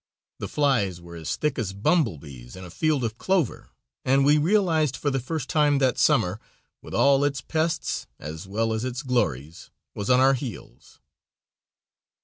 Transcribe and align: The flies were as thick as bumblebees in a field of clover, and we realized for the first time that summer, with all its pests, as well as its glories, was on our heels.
The 0.39 0.47
flies 0.47 0.99
were 0.99 1.15
as 1.15 1.35
thick 1.35 1.59
as 1.59 1.73
bumblebees 1.73 2.55
in 2.55 2.65
a 2.65 2.71
field 2.71 3.03
of 3.03 3.19
clover, 3.19 3.69
and 4.03 4.25
we 4.25 4.39
realized 4.39 4.97
for 4.97 5.11
the 5.11 5.19
first 5.19 5.47
time 5.47 5.77
that 5.77 5.99
summer, 5.99 6.39
with 6.81 6.95
all 6.95 7.23
its 7.23 7.39
pests, 7.41 8.07
as 8.17 8.47
well 8.47 8.73
as 8.73 8.83
its 8.83 9.03
glories, 9.03 9.69
was 9.93 10.09
on 10.09 10.19
our 10.19 10.33
heels. 10.33 10.99